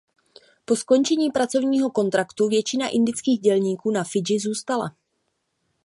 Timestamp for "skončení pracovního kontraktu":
0.75-2.47